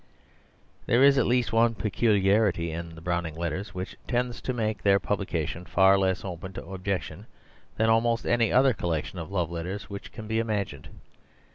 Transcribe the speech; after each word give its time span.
There 0.87 1.03
is 1.03 1.19
at 1.19 1.27
least 1.27 1.53
one 1.53 1.75
peculiarity 1.75 2.71
in 2.71 2.95
the 2.95 3.01
Browning 3.01 3.35
Letters 3.35 3.75
which 3.75 3.95
tends 4.07 4.41
to 4.41 4.51
make 4.51 4.81
their 4.81 4.99
publication 4.99 5.63
far 5.63 5.95
less 5.95 6.25
open 6.25 6.53
to 6.53 6.65
objection 6.71 7.27
than 7.77 7.87
almost 7.87 8.25
any 8.25 8.51
other 8.51 8.73
collection 8.73 9.19
of 9.19 9.31
love 9.31 9.51
letters 9.51 9.91
which 9.91 10.11
can 10.11 10.25
be 10.25 10.39
imagined. 10.39 10.87